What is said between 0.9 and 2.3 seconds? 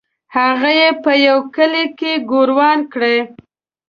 په یوه کلي کې